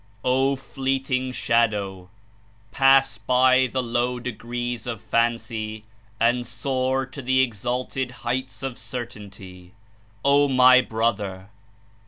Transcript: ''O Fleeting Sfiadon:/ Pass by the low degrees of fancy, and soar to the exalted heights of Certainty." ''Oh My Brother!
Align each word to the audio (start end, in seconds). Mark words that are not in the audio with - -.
''O 0.25 0.57
Fleeting 0.57 1.31
Sfiadon:/ 1.31 2.07
Pass 2.71 3.19
by 3.19 3.67
the 3.71 3.83
low 3.83 4.19
degrees 4.19 4.87
of 4.87 4.99
fancy, 4.99 5.83
and 6.19 6.47
soar 6.47 7.05
to 7.05 7.21
the 7.21 7.41
exalted 7.41 8.09
heights 8.25 8.63
of 8.63 8.79
Certainty." 8.79 9.75
''Oh 10.25 10.47
My 10.51 10.81
Brother! 10.81 11.51